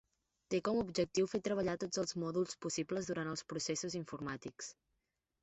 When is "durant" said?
3.13-3.31